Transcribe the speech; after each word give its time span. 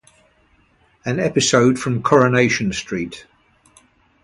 An 1.05 1.19
episode 1.19 1.77
from 1.77 2.01
Coronation 2.01 2.73
Street. 2.73 3.27